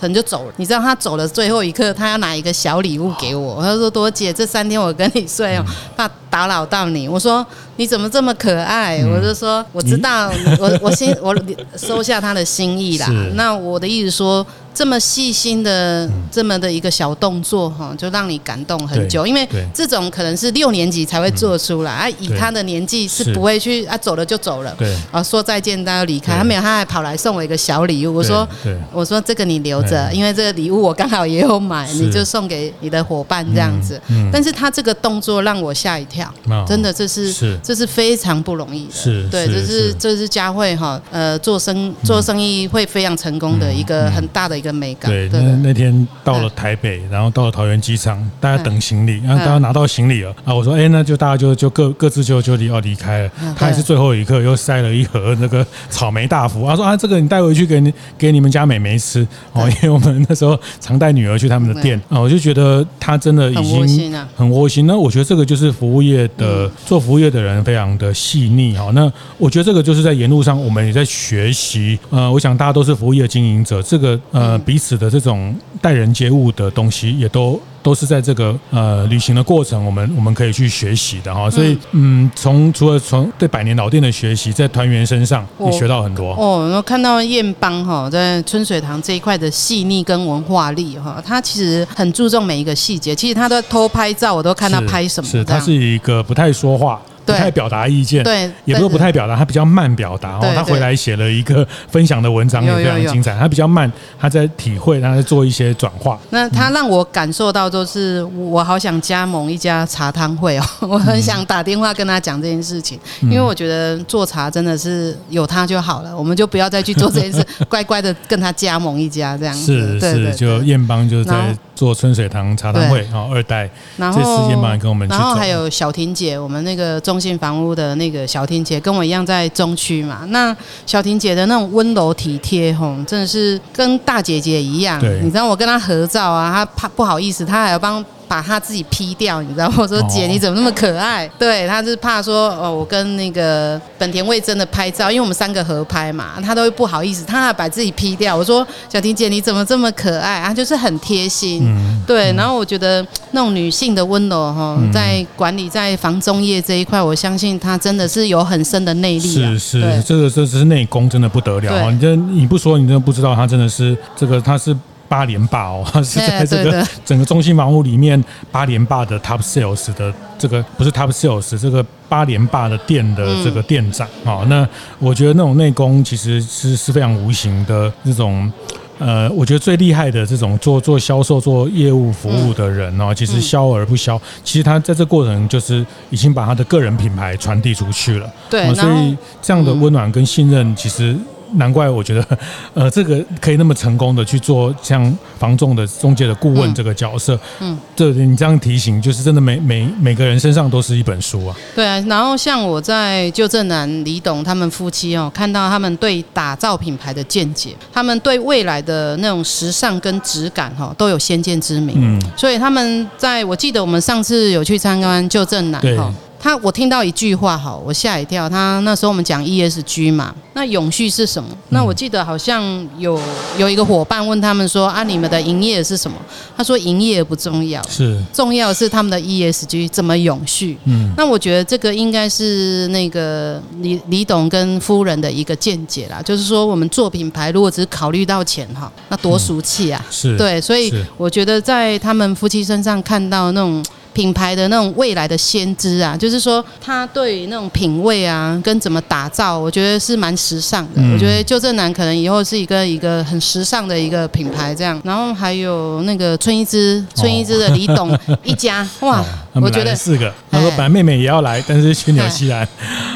[0.00, 0.52] 可能就走了。
[0.56, 3.62] 你知道他走的最后一刻，他要拿一个小礼物给我。
[3.62, 5.64] 他说：“多姐，这三天我跟你睡哦，
[5.96, 7.44] 怕打扰到你。”我说
[7.76, 11.34] ：“你怎么这么可爱？”我就说：“我知道，我我心我
[11.76, 13.08] 收下他的心意啦。
[13.34, 14.46] ”那我的意思说。
[14.76, 28.46] 这么细心的这么的一个小动作哈，就让你感动很久，因为这种可能是六年级才会做出来啊，以他的年纪是不会去啊，走了就走了，对，啊说再见，他要离开，他没有，他还跑来送我一个小礼物，我说，
[28.92, 33.98] 我说这个你留着，因为这个礼物我刚好也有买，你就送给你的伙伴这样子，
[34.30, 36.30] 但是他这个动作让我吓一跳，
[36.68, 44.65] 真的这是这是非常不容易的，是，对，这是这是佳慧哈，呃，做生做生意会非常成功的一个很大的一个。
[45.08, 53.30] 对，那那天到了台北，然后到了桃园机场，大家等行李，然后大家拿到行李了啊，我说，哎，那就大家就就各各自就就要离开了。
[53.56, 64.86] 他也是最后一刻又塞了一盒那个草莓大福，他说啊，这个你带回去给你给你们家美眉吃哦，因为我们那时候常带女儿去他们的店啊，我就觉得他真的已经很窝心。
[64.86, 68.90] 那我觉得这个就是服务业的做服务业的人非常的细腻哈。
[68.94, 71.98] 那我觉得这个就是在沿路上我们也在学习。
[72.10, 74.55] 呃，我想大家都是服务业经营者，这个呃。
[74.58, 81.50] 彼此的这种待人接物的东西，也都都是在这个呃旅行的过程，我们我们可以去学习的哈。
[81.50, 86.66] 所以嗯，从除了从对百年老店的学习，在团员身上也学到很多哦。
[86.66, 93.14] 然后看到燕邦哈，在春水堂这一块的细腻跟文化力哈，他其实很注重每一个细节。
[93.14, 95.30] 其实他都偷拍照，我都看他拍什么。
[95.30, 97.00] 是，他是一个不太说话。
[97.26, 100.38] 不太表达意见，对，也不是不太表达，他比较慢表达。
[100.38, 103.36] 哦，他回来写了一个分享的文章，也非常精彩。
[103.38, 106.18] 他比较慢，他在体会，他在做一些转化。
[106.30, 119.98] 那他让我感受到，就是我好想加盟一家茶汤会哦， 我很想打电话跟他讲这件事情，因为我觉得做茶真的是有他就好了，我们就不要再去做这件事， 乖乖的跟他加盟一家这样子。
[119.98, 123.68] 是是，就燕邦就在做春水堂茶汤会哦，二代。
[123.96, 127.16] 然后彦邦跟我们，然后还有小婷姐，我们那个中。
[127.16, 135.00] 中信房屋的那个小婷姐跟我一样在中区嘛，那小婷姐的那种温柔体贴，吼，真的是跟大姐姐一样。
[135.00, 138.04] 对你知道我跟她合照啊，她怕不好意思，她还要帮。
[138.28, 139.72] 把他自己 P 掉，你知道？
[139.76, 141.28] 我 说姐，你怎么那么可爱？
[141.38, 148.36] 对，他是怕说哦，我跟那个本田味真的拍照，因为我们三个合拍嘛，他都会不好意思，他还把自己 P 掉。
[148.36, 150.52] 我说小婷姐，你怎么这么可爱啊？
[150.52, 152.32] 就是很贴心，嗯、对。
[152.32, 159.20] 然后我觉得那种女性的温柔哈，在管理在房中业这一块，我相信她真的是有很深的内力。
[159.20, 161.90] 是是，这个这是内功，真的不得了啊！
[161.90, 164.76] 你这你不说，你真的不知道，她真的是这个她是。
[165.08, 174.44] 八连霸哦， 是在这个整个中心房屋里面八连霸的 top sales 的这个不是 top sales 这个八连霸的店的这个店长啊。
[174.48, 178.50] 那我觉得那种内功其实是是非常无形的这种
[178.98, 188.32] 呃，我觉得最厉害的这种做做销售做业务服务的人哦，其实销而不销，其实他在这过程就是已经把他的个人品牌传递出去了。
[188.48, 191.14] 对，所以这样的温暖跟信任其实。
[191.54, 192.38] 难怪我觉得，
[192.74, 201.56] 呃，这个可以那么成功的去做像房仲的中介的顾问这个角色，嗯，对，你这样提醒，就是真的每每每个人身上都是一本书啊。
[201.74, 216.12] 对啊，然后像我在旧正南李董他们夫妻哦，看到他们对打造品牌的见解，他们对未来的那种时尚跟质感哈都有先见之明，嗯，所以他们在我记得我们上次有去参观旧正南哈。
[216.46, 218.48] 他我听到一句话，好，我吓一跳。
[218.48, 221.48] 他那时候我们讲 ESG 嘛，那永续是什么？
[221.70, 222.62] 那我记得好像
[222.98, 223.20] 有
[223.58, 226.16] 有一个伙伴问他们说啊，你们的营业是什么？
[226.56, 230.78] 他说营业不重要，是重要是他们的 ESG 怎么永续。
[230.84, 240.00] 嗯，那我觉得这个应该是那个李李董跟夫人的一个见解啦，就是说我们做品牌如果只考虑到钱哈，那多俗气啊。
[240.12, 243.84] 是对，所以我觉得在他们夫妻身上看到那种。
[244.16, 250.92] 品牌的那种未来的先知啊，就是说他对那种品味啊，跟怎么打造，我觉得是蛮时尚的。
[250.94, 254.98] 嗯、我觉得旧正南可能以后是一个一个很时尚的一个品牌这样。
[255.04, 260.32] 然后还有那个春一枝，春一枝的李董 一家，哇，我觉得四个。
[260.50, 262.66] 他说本来妹妹也要来，但是去纽西兰，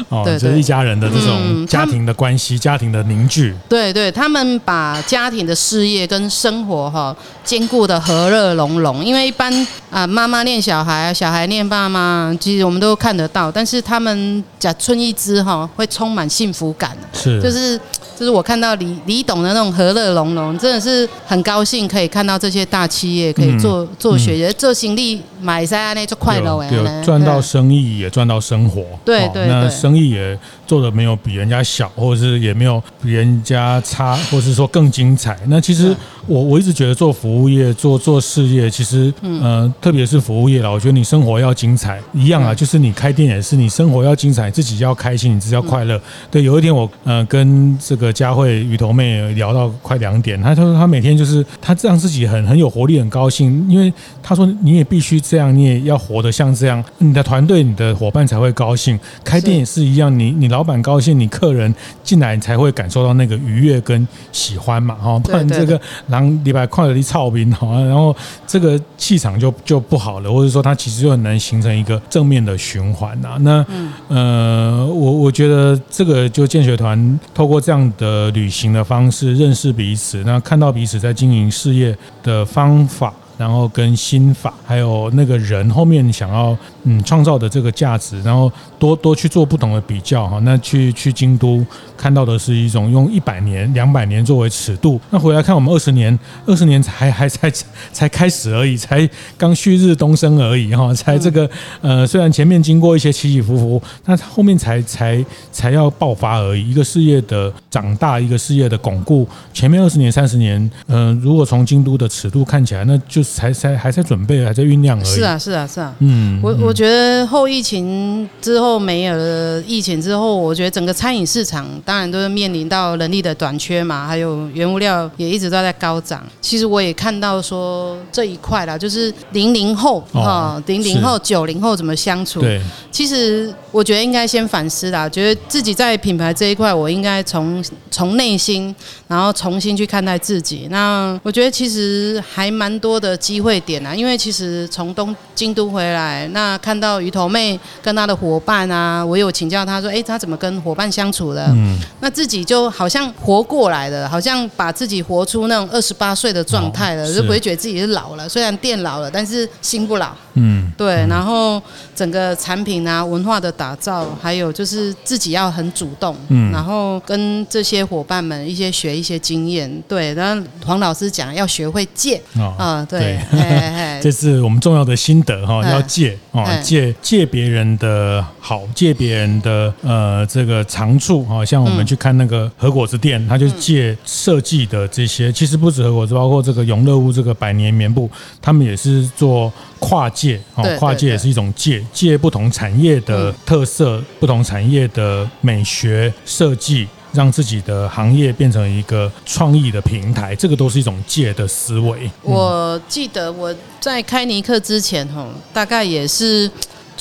[0.09, 3.55] 哦，就是一家人的这种家庭的关系，家庭的凝聚。
[3.67, 9.03] 对对，他们把家庭的事业跟生活哈兼顾的和乐融融。
[9.03, 9.51] 因为一般
[9.89, 10.90] 啊，妈妈念小孩。
[11.13, 17.79] 小孩念爸妈，其实我们都看得到，但是他们假春一枝哈，会充满幸福感，是，就是
[18.17, 35.37] 就是我看到李李董的那种和乐融融，真的是很高兴可以看到这些大企业可以做、嗯、做学业，做行李买菜那就快乐哎，赚到生意也赚到生活，对对，对，那生意也做的没有比人家小，或者是也没有比人家差，或者是说更精彩。
[35.47, 35.95] 那其实
[36.27, 45.99] 我我一直觉得做服务业做做事业，其实嗯、呃，特别是服务业啦，我觉得你生活要精彩一样啊，就是你开店也是，你生活要精彩，自己要开心，你自己要快乐。
[46.29, 58.99] 对，有一天我呃跟这个佳慧鱼头妹聊到快两点，她说她每天就是她让自己很很有活力，很高兴，因为她说你也必须这样，你也要活得像这样，你的团队、你的伙伴才会高兴。
[59.23, 73.37] 开店也是一样，你你老板高兴，你客人进来才会感受到那个愉悦跟喜欢嘛，哈，不然这个狼礼拜快乐的操兵哈，然后这个气场就就不好了，或者说他其实就很难形成一个正面的循环呐。
[73.41, 73.65] 那
[74.07, 83.13] 呃，我我觉得这个就建学团透过这样的旅行的方式认识彼此，那看到彼此在经营事业的方法。
[83.41, 90.37] 然后跟心法，还有那个人后面想要嗯创造的这个价值，然后多多去做不同的比较哈。
[90.43, 91.65] 那去去京都
[91.97, 97.51] 看到的是一种用一百年、两百年作为尺度，那回来看我们二十年，二十年才还才
[97.91, 101.49] 才开始而已，才刚旭日东升而已哈，才这个
[101.81, 106.69] 呃虽然前面经过一些起起伏伏，那后面才才才要爆发而已。
[106.69, 113.30] 一个事业的长大，一个事业的巩固，前面二十年、三十年，嗯、呃，如果从京都的尺度看起来，那就是。
[113.33, 115.05] 才才还在准备，还在酝酿而已。
[115.05, 115.95] 是啊，是啊，是啊。
[115.99, 126.21] 嗯，我我觉得后疫情之后没有了疫情之后，我觉得整个餐饮市场当然都是面临到人力的短缺嘛，还有原物料也一直都在高涨。
[126.41, 132.41] 其实我也看到说这一块啦，就是零零后啊，零零后、九零后怎么相处？
[132.41, 138.75] 对，其实我觉得应该先反思啦，觉得自己在品牌这一块，我应该从从内心，
[139.11, 140.67] 然后重新去看待自己。
[140.71, 143.11] 那我觉得其实还蛮多的。
[143.21, 151.45] 机会点啊，因为其实从东京都回来，那看到鱼头妹跟她的伙伴啊，我有请教她说，哎，她怎么跟伙伴相处的？
[151.49, 158.27] 嗯，那自己就好像活过来了，好像把自己活出那种二十八岁的状态了，就不会觉得自己是老了。
[158.27, 160.11] 虽然变老了，但是心不老。
[160.33, 161.05] 嗯，对。
[161.07, 161.61] 然后
[162.01, 166.17] 整个产品啊，文化的打造，还有就是自己要很主动。
[166.29, 169.71] 嗯，然后跟这些伙伴们一些学一些经验。
[169.87, 172.19] 对，然后黄老师讲要学会借
[172.57, 173.19] 啊，对。
[173.31, 188.09] 嘿嘿 这是我们重要的心得哈，要借哦，借借别人的好，借别人的呃这个长处哦，像我们去看那个和果子店，他就借设计的这些，其实不止和果子，包括这个永乐屋这个百年棉布，
[188.41, 196.87] 他们也是做跨界哦，跨界也是一种借，借不同产业的特色，不同产业的美学设计。
[197.13, 202.09] 让自己的行业变成一个创意的平台，这个都是一种借的思维。
[202.21, 206.49] 我记得我在开尼克之前，吼，大概也是。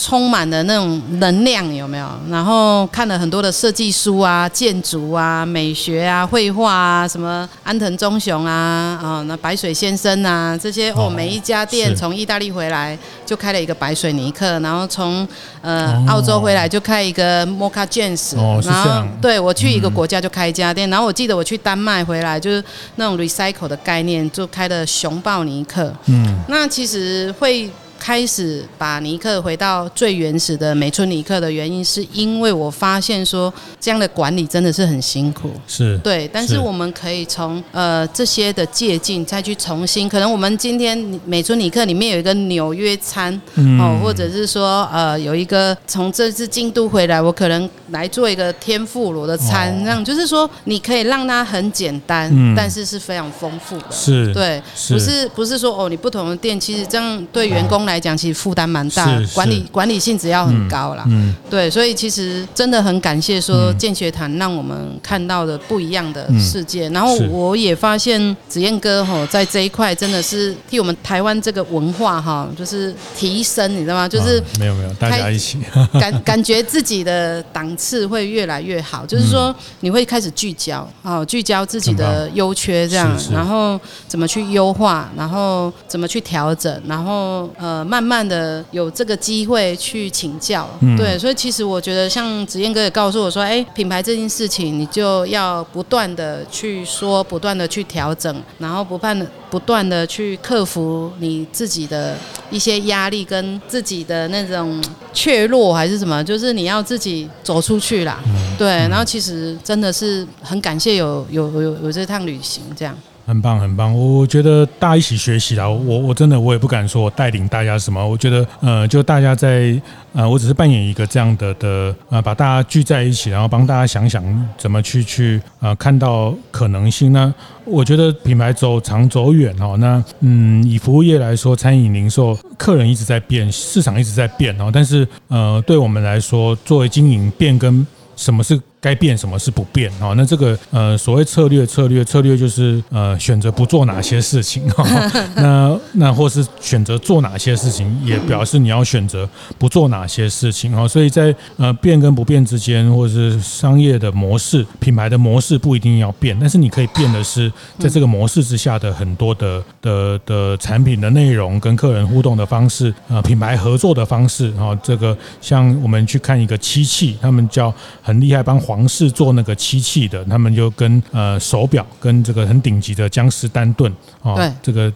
[0.02, 2.08] 充满了那种能量，有没有？
[2.30, 15.28] 然后看了很多的设计书啊、建筑啊、美学啊、绘画啊，什么安藤忠雄啊、啊那白水先生啊这些哦，每一家店从意大利回来就开了一个白水尼克，然后从
[15.60, 22.64] 呃澳洲回来就开一个 Mocha Jeans，然后对我去一个国家就开一家店，然后我记得我去丹麦回来就是
[22.96, 25.92] 那种 recycle 的概念，就开了熊抱尼克。
[26.06, 27.70] 嗯，那其实会。
[28.00, 36.28] 开始把尼克回到最原始的美村尼克的原因，是因为我发现说这样的管理真的是很辛苦，是对。
[36.32, 54.32] 但是我们可以从呃这些的借鉴，再去重新，可能我们今天美村尼克里面有一个纽约餐，嗯、哦，或者是说呃有一个从这次京都回来，我可能来做一个天妇罗的餐，这、哦、样就是说你可以让它很简单，嗯、但是是非常丰富的，是。
[54.32, 54.94] 对，是。
[54.94, 61.04] 不是不是说哦你不同的店，其实这样对员工来讲，其实负担蛮大，管理管理性质要很高啦。
[61.08, 66.88] 嗯，对，所以其实真的很感谢说建学堂让我们看到的不一样的世界。
[66.90, 74.08] 然后我也发现子燕哥哈在这一块真的是替我们台湾这个文化哈，就是提升，你知道吗？
[74.08, 75.58] 就是没有没有，大家一起。
[76.00, 79.04] 感感觉自己的档次会越来越好。
[79.04, 88.10] 就是说你会开始聚焦啊，聚焦自己的优缺这样，然后怎么去优化，然后怎么去调整，然后呃慢慢。
[88.10, 102.16] 慢的有这个机会去请教，嗯、对，所以其实我觉得像子燕哥也告诉我说，哎，品牌这件事情你就要不断的去说，不断的去调整，然后不断的不断的去克服你自己的
[102.50, 112.98] 一些压力跟自己的那种怯弱还是什么，就是你要自己走出去啦，嗯、对，然后其实真的是很感谢有有有有这趟旅行这样。
[113.30, 113.96] 很棒，很棒。
[113.96, 115.68] 我觉得大家一起学习啦。
[115.68, 118.04] 我我真的我也不敢说我带领大家什么。
[118.04, 119.80] 我觉得呃，就大家在
[120.12, 124.20] 呃，我只是扮演一个这样的的呃，把大家聚在一起，然后帮大家想想
[124.58, 127.32] 怎么去去呃，看到可能性呢。
[127.64, 129.76] 我觉得品牌走长走远哦。
[129.78, 134.72] 那嗯，以服务业来说，餐饮零售客人一直在变，市场一直在变哦。
[134.72, 138.60] 但是呃，对我们来说，作为经营变更，什么是？
[138.80, 140.14] 该变什么是不变哈？
[140.16, 144.82] 那这个呃所谓策略策略策略就是呃选择不做哪些事情哈？
[145.36, 149.28] 那那或是选择做哪些事情，也表示你要选择
[149.58, 150.88] 不做哪些事情哈。
[150.88, 164.74] 所以在呃变跟不变之间，或者是商业的模式、品牌的模式不一定要变，但是你可以变的是在这个模式之下的很多的的的产品的内容跟客人互动的方式，呃品牌合作的方式哈。
[164.82, 167.70] 这个像我们去看一个漆器，他们叫
[168.00, 168.58] 很厉害帮。
[168.70, 173.92] 皇室做那个漆器的，他们就跟呃手表跟这个很顶级的江诗丹顿
[174.22, 174.92] 啊，对这个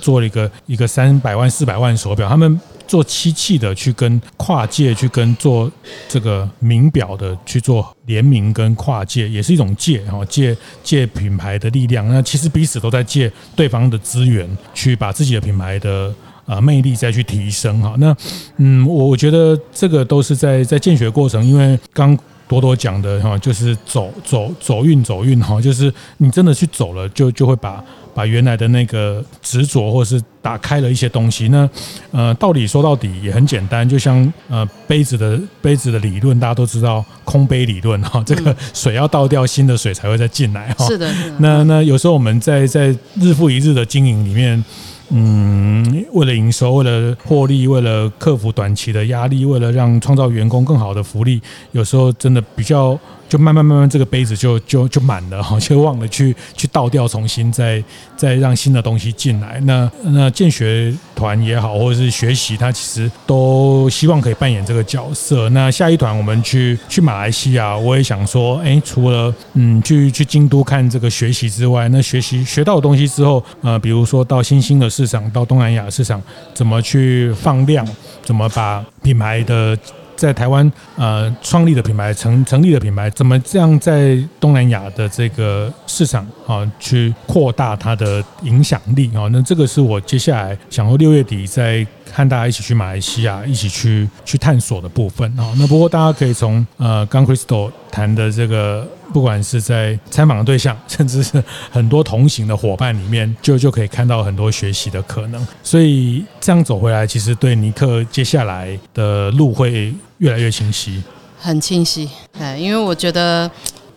[0.00, 5.70] 做了一个一个三百万四百万手表，他们做漆器的去跟跨界去跟做
[6.08, 12.08] 这个名表的去做联名跟跨界，也是一种借哈借借品牌的力量。
[12.08, 16.14] 那其实彼此都在借对方的资源，去把自己的品牌的
[16.46, 17.94] 呃魅力再去提升哈。
[17.98, 18.16] 那
[18.56, 22.18] 嗯，我我觉得这个都是在在建学过程，因为刚。
[22.48, 27.84] 多多讲的哈，就是走走走运走运哈，就是你真的去走了，就就会把
[28.14, 31.48] 把原来的那个执着，或是打开了一些东西。
[31.48, 31.68] 那
[32.10, 40.86] 呃，道理说到底也很简单，就像呃杯子的杯子的理论，大家都知道空杯理论哈，这个水要倒掉，新的水才会再进来哈。
[40.86, 41.12] 是的。
[41.38, 44.64] 那那有时候我们在在日复一日的经营里面。
[45.10, 51.40] 嗯，为了营收，为了获利，为了克服短期的压力，为了让创造员工更好的福利，
[51.72, 52.98] 有时候真的比较。
[53.28, 57.82] 就慢慢慢慢，这个杯子就就就满了哈， 就忘了去去倒掉，重新再
[58.16, 59.60] 再让新的东西进来。
[59.64, 65.48] 那那建学团也好，或者是学习，他其实都希望可以扮演这个角色。
[65.50, 76.22] 那下一团我们去去马来西亚，我也想说，哎，除了嗯去去京都看这个学习之外，那学习学到的东西之后，呃，比如说到新兴的市场，到东南亚市场，
[76.54, 77.86] 怎么去放量，
[78.22, 79.78] 怎么把品牌的。
[80.18, 89.28] 在台湾呃创立的品牌，成成立的品牌，怎么这样在东南亚的这个市场啊去扩大它的影响力啊？
[89.30, 95.54] 那这个是我接下来想说六月底再和大家一起去马来西亚一起去去探索的部分啊。
[95.56, 98.86] 那不过大家可以从呃刚 Crystal 谈的这个。
[99.10, 105.46] 不管是在参访的对象，甚至是很多同行的伙伴里面，就就可以看到很多学习的可能。
[105.62, 111.02] 所以这样走回来，其实对尼克接下来的路会越来越清晰，
[111.40, 112.08] 很清晰。
[112.38, 113.50] 哎，因为我觉得。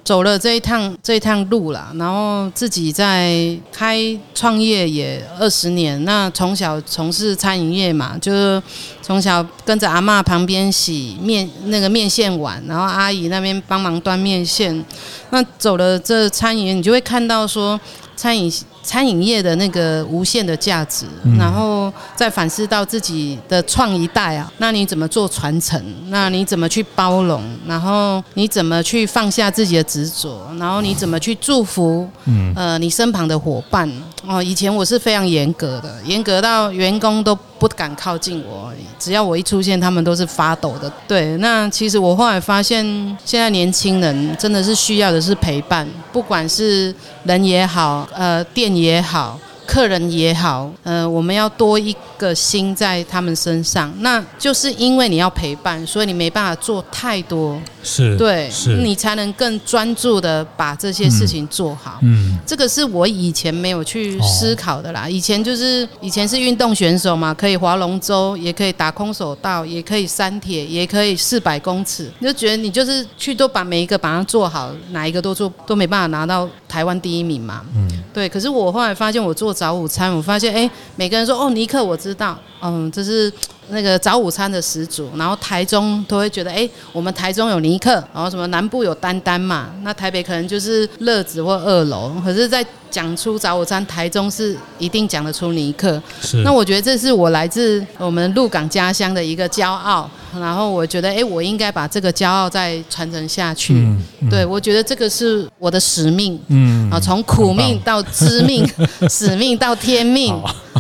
[0.04, 4.04] 走了这一趟这一趟路啦，然后自己在开
[4.34, 8.62] 创业也二十年，那从小从事餐饮业嘛，就是
[9.04, 14.84] 从小跟着阿嬷旁边洗面那个面线碗，然后阿姨那边帮忙端面线。
[15.30, 17.80] 那走了这餐饮，你就会看到说
[18.22, 18.54] 餐饮。
[18.84, 21.06] 餐饮业的那个无限的价值，
[21.38, 25.80] 然后再反思到自己的创一代啊，那你怎么做传承？
[26.10, 27.44] 那你怎么去包容？
[27.68, 30.52] 然后你怎么去放下自己的执着？
[30.58, 32.10] 然后你怎么去祝福？
[32.26, 33.88] 嗯呃，你身旁的伙伴
[34.26, 38.74] 哦，以前我是非常严格的，严格到员工都不敢靠近我。
[38.98, 40.92] 只要我一出现，他们都是发抖的。
[41.08, 42.84] 对，那其实我后来发现，
[43.24, 46.92] 现在年轻人真的是需要的是陪伴，不管是
[47.24, 49.40] 人也好，呃，店也好。
[49.72, 62.00] 客人也好，呃，我们要多一个心在他们身上，那就是因为你要陪伴，所以你没办法做太多，是对，是你才能更专注的把这些事情做好。
[62.02, 65.08] 嗯，这个是我以前没有去思考的啦。
[65.08, 77.62] 以前就是以前是运动选手嘛，可以划龙舟，也可以打空手道，也可以三铁，也可以四百公尺，你就觉得你就是去都把每一个把它做好，哪一个都做都没办法拿到台湾第一名嘛。
[77.74, 78.28] 嗯，对。
[78.28, 79.56] 可是我后来发现我做。
[79.62, 83.32] 早午餐，我发现哎，每个人说哦，尼克我知道，嗯，这是
[83.72, 85.10] 那个早午餐的始祖。
[85.18, 92.12] 然后台中都会觉得哎，我们台中有尼克，然后什么南部有丹丹嘛，那台北可能就是乐子或二楼。
[92.24, 96.02] 可是，在讲出早午餐，台中是一定讲得出尼克。
[96.22, 100.10] 是，那我觉得这是我来自我们鹿港家乡的一个骄傲。
[100.40, 103.74] 然后我觉得，哎，我应该把这个骄傲再传承下去。
[103.74, 106.40] 嗯嗯、对，我觉得这个是我的使命。
[106.48, 108.66] 嗯，啊，从苦命到知命，
[109.10, 110.34] 使命到天命。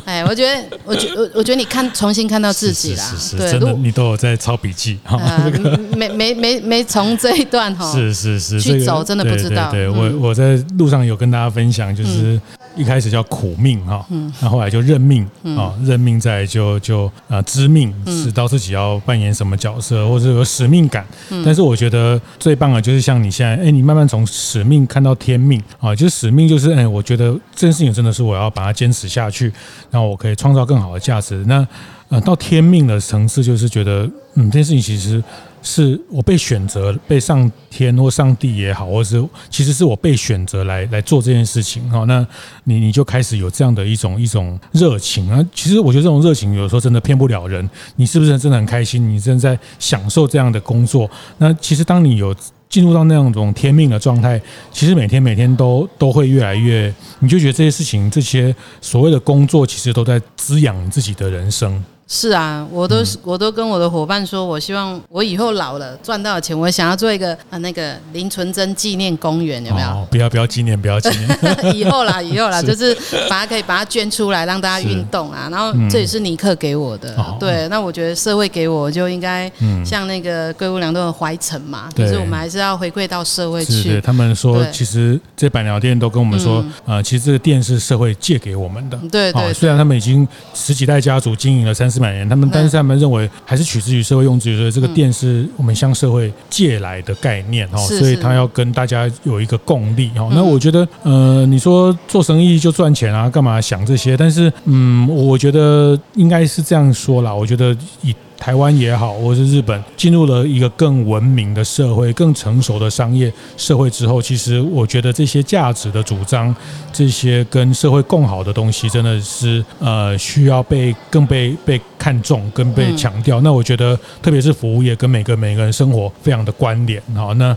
[0.06, 3.04] 哎，我觉得，我觉，我我觉得你看，重新看到自己啦。
[3.04, 5.00] 是是真的，你都有在抄笔记。
[5.06, 5.52] 呃、
[5.96, 7.92] 没没没没从这一段哈。
[7.92, 9.72] 是是是，去走真的不知道。
[9.72, 12.10] 对，我我在路上有跟大家分享，就是。
[12.34, 12.42] 嗯
[12.78, 14.06] 一开始叫苦命哈，
[14.40, 15.28] 那后来就认命
[15.58, 21.06] 啊，认命再就就啊知命，知道自己要扮演什么角色，或者有使命感。
[21.44, 29.52] 但是我觉得最棒的，就是像你现在，哎，你慢慢从使命看到天命啊，就是使命就是，哎，我觉得这件事情真的是我要把它坚持下去，
[29.92, 31.46] 那我可以创造更好的价值。
[31.46, 31.68] 那
[32.10, 35.24] 呃，到天命的层次，就是觉得，嗯，这件事情其实。
[35.64, 42.04] 是我被选择，被上天或上帝也好，或是其实是我被选择来来做这件事情哈。
[42.06, 42.26] 那
[42.64, 45.40] 你你就开始有这样的一种一种热情啊。
[45.54, 47.70] 其实我觉得这种热情有时候真的骗不了人。
[47.98, 49.08] 你是不是真的很开心？
[49.08, 51.08] 你正在享受这样的工作？
[51.38, 52.36] 那其实当你有
[52.72, 54.42] 进入到那样种天命的状态，
[54.72, 61.84] 其实每天每天都都会越来越，你就觉得这些事情、这些所谓的工作，其实都在滋养自己的人生。
[62.14, 69.88] 是啊，我都我都跟我的伙伴说，我希望我以后老了赚到钱，我想要做一个啊那个林纯真纪念公园，有没有？
[69.88, 71.74] 哦、不要不要纪念，不要纪念。
[71.74, 72.94] 以后啦，以后啦， 是就是
[73.30, 75.48] 把它可以把它捐出来，让大家运动啊。
[75.50, 77.66] 然后这也是尼克给我的，嗯、对。
[77.70, 79.50] 那我觉得社会给我就应该
[79.86, 83.72] 像那个龟屋良都的怀城嘛，就、嗯、是我们还是要回馈到社会去。
[83.72, 88.98] 是他们说，其实这板寮店都跟我们说，啊、嗯，其实这个店是社会借给我们的。
[89.10, 89.54] 对对，对。
[89.54, 94.72] 虽然他们已经十几代家族经营了三四百年，他们但是他们认为还是取之于社会，用之于社会。
[94.72, 100.28] 这个电是我们向社会借来的概念哈，所以他要跟大家有一个共利哈。
[100.34, 104.18] 那我觉得，呃，你说做生意就赚钱啊，干嘛想这些？
[104.18, 107.34] 但是，嗯，我觉得应该是这样说啦。
[107.34, 116.54] 我觉得以台湾也好，或是日本，进入了一个更文明的社会、更成熟的商业社会之后，其实我觉得这些价值的主张，
[116.92, 123.40] 这些跟社会共好的东西，真的是呃需要被更被被看重、跟被强调。
[123.42, 127.00] 那我觉得，特别是服务业跟每个每个人生活非常的关联。
[127.14, 127.56] 好，那。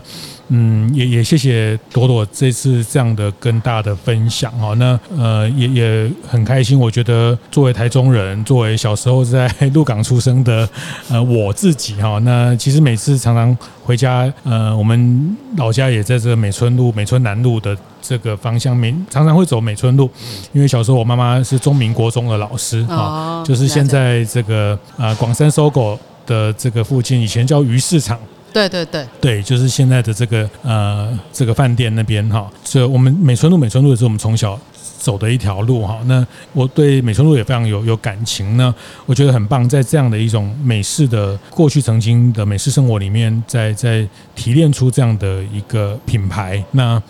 [0.49, 4.73] 嗯，也也谢谢朵朵这次这样的跟大家的分享哈。
[4.75, 10.67] 那呃也也很开心，我觉得作为台中人，作为小时候在鹿港出生的
[11.09, 20.09] 呃我自己哈，那其实每次常常回家，呃，我们老家也在这个美村路、美村南路的这个方向，每常常会走美村路，
[20.53, 28.19] 因为小时候我妈妈是中民国中的老师啊，就是现在这个呃广山 SOGO 的这个附近，以前叫鱼市场。
[28.55, 34.57] 对对对，对，就是现在的这个呃这个饭店那边哈，所以我们美村路美村路也是我们从小
[34.97, 35.99] 走的一条路哈。
[36.05, 38.73] 那我对美村路也非常有有感情呢，
[39.05, 47.01] 我觉得很棒，在这样的一种美式的过去曾经的美式生活里面，在在提炼出这样的一个品牌，那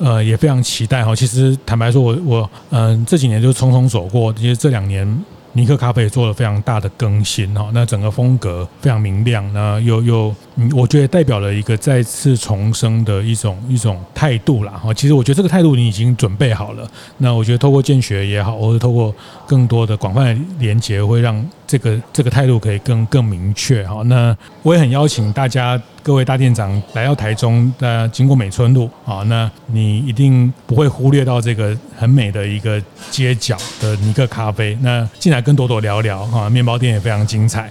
[0.00, 1.14] 呃也非常期待哈。
[1.14, 5.24] 其实坦白说我，我我嗯这几年就匆匆走过，其实这两年。
[5.52, 10.34] 尼克咖啡也做了非常大的更新哈，那整个风格非常明亮，那又又，
[10.72, 14.94] 我觉得代表了一个再次重生的一种一种态度啦哈。
[14.94, 16.88] 其实我觉得这个态度你已经准备好了，
[17.18, 19.12] 那我觉得透过建学也好，或者透过
[19.46, 24.02] 更多的广泛的连接，会让这个这个态度可以更更明确哈。
[24.06, 25.80] 那我也很邀请大家。
[26.02, 34.76] 各位大店长来到台中，呃，经过美村路啊，那你一定不会忽略到这个很美的一个街角的尼克咖啡。
[34.80, 37.70] 那进来跟朵朵聊聊哈，面包店也非常精彩。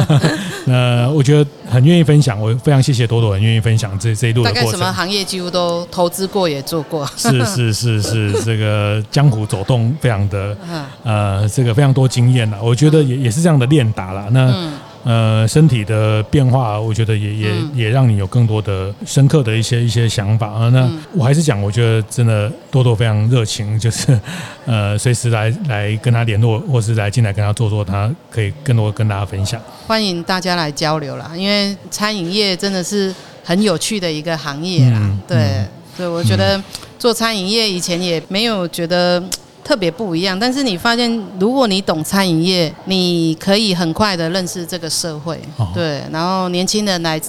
[0.64, 4.64] 那我觉得很愿意分分享，我非常谢谢朵朵很愿意分享这这一路的过程。
[4.64, 7.06] 大概什么行业几乎都投资过，也做过。
[7.14, 10.56] 是是是是，这个江湖走动非常的，
[11.04, 12.58] 呃，这个非常多经验了。
[12.62, 14.28] 我觉得也也是这样的练达啦。
[14.30, 14.50] 那。
[14.52, 20.68] 嗯呃，身体的变化，我觉得也也、嗯、也让你有更多的深刻的一些一些想法啊。
[20.68, 24.20] 那我还是讲，我觉得真的多多非常热情，就是
[24.66, 29.58] 呃，随时来来跟他联络，或是来进来跟他做做，他可以更多跟大家分享。
[29.86, 33.12] 欢迎大家来交流啦，因为餐饮业真的是
[33.42, 34.98] 很有趣的一个行业啦。
[35.00, 36.62] 嗯、对，嗯、所以我觉得
[36.98, 39.22] 做餐饮业以前也没有觉得。
[39.70, 41.08] 特别不一样，但是你发现，
[41.38, 46.02] 如果你懂餐饮业，你可以很快的认识这个社会，哦、对。
[46.10, 47.20] 然后年轻人来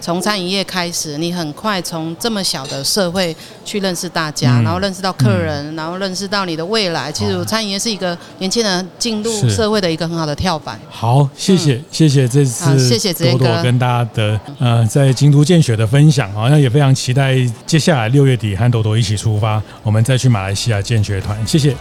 [0.00, 3.36] 从餐饮业开始，你很快从这么小的社会
[3.66, 7.12] 去认识大家，嗯、然后认识到客人，嗯、然后认识到你的未来。
[7.12, 10.80] 其实餐饮业是一个年轻人进入社会的一个很好的跳板。
[10.88, 17.36] 好，谢谢、嗯、谢谢这次谢谢子朵朵跟大家的呃在京都见血的分享，好像也非常期待
[17.66, 21.38] 接下来六月底和朵朵一起出发，我们再去马来西亚见血团。
[21.46, 21.76] 谢谢。